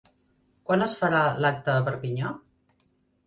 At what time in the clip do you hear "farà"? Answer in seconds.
1.01-1.19